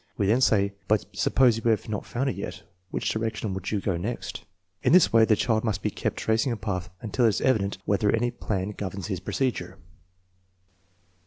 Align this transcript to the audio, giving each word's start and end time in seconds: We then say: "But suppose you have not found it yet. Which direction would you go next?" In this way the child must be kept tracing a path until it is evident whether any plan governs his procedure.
We 0.17 0.25
then 0.25 0.41
say: 0.41 0.73
"But 0.87 1.05
suppose 1.15 1.57
you 1.57 1.63
have 1.69 1.87
not 1.87 2.07
found 2.07 2.27
it 2.27 2.35
yet. 2.35 2.63
Which 2.89 3.09
direction 3.11 3.53
would 3.53 3.69
you 3.69 3.79
go 3.79 3.97
next?" 3.97 4.43
In 4.81 4.93
this 4.93 5.13
way 5.13 5.25
the 5.25 5.35
child 5.35 5.63
must 5.63 5.83
be 5.83 5.91
kept 5.91 6.17
tracing 6.17 6.51
a 6.51 6.57
path 6.57 6.89
until 7.03 7.25
it 7.25 7.29
is 7.29 7.41
evident 7.41 7.77
whether 7.85 8.09
any 8.09 8.31
plan 8.31 8.71
governs 8.71 9.05
his 9.09 9.19
procedure. 9.19 9.77